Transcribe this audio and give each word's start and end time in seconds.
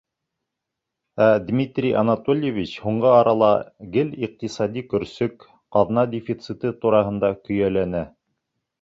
Ә 1.25 1.27
Дмитрий 1.49 1.93
Анатольевич 2.01 2.73
һуңғы 2.87 3.13
арала 3.19 3.51
гел 3.99 4.11
иҡтисади 4.29 4.85
көрсөк, 4.97 5.49
ҡаҙна 5.79 6.11
дефициты 6.19 6.77
тураһында 6.83 7.35
көйәләнә. 7.47 8.07